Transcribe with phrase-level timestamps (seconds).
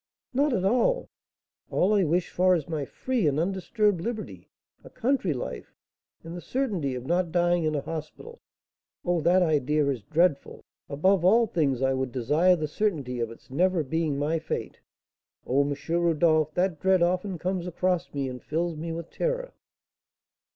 [0.33, 1.09] "Not at all!
[1.69, 4.49] All I wish for is my free and undisturbed liberty,
[4.83, 5.75] a country life,
[6.23, 8.41] and the certainty of not dying in a hospital.
[9.05, 10.65] Oh, that idea is dreadful!
[10.89, 14.79] Above all things, I would desire the certainty of its never being my fate.
[15.45, 15.77] Oh, M.
[15.87, 19.53] Rodolph, that dread often comes across me and fills me with terror."